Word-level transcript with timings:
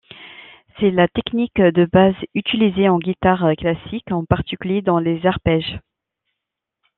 C'est 0.79 0.89
la 0.89 1.07
technique 1.07 1.61
de 1.61 1.85
base 1.85 2.15
utilisée 2.33 2.89
en 2.89 2.97
guitare 2.97 3.53
classique, 3.55 4.11
en 4.11 4.25
particulier 4.25 4.81
dans 4.81 4.97
les 4.97 5.23
arpèges. 5.27 5.79